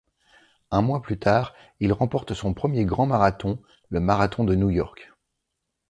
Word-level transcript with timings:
Un 0.71 0.81
mois 0.81 1.03
plus 1.03 1.19
tard, 1.19 1.53
il 1.79 1.93
remporte 1.93 2.33
son 2.33 2.55
premier 2.55 2.85
grand 2.85 3.05
marathon, 3.05 3.61
le 3.89 3.99
Marathon 3.99 4.43
de 4.43 4.55
New-York. 4.55 5.13